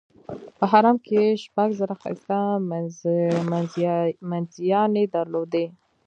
[0.57, 2.37] په حرم کې یې شپږ زره ښایسته
[4.29, 5.65] مینځیاني درلودې.